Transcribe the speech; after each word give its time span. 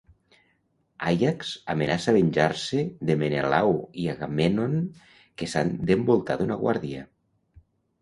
Àiax 1.09 1.51
amenaça 1.73 2.15
venjar-se 2.15 2.81
de 3.11 3.19
Menelau 3.21 3.77
i 4.05 4.09
Agamèmnon, 4.17 4.77
que 5.39 5.53
s'han 5.55 5.75
d'envoltar 5.93 6.43
d'una 6.45 6.63
guàrdia. 6.67 7.09